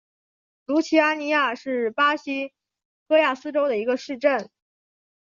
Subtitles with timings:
[0.65, 2.55] 卢齐阿尼亚是巴西
[3.07, 4.49] 戈亚斯州的一个市镇。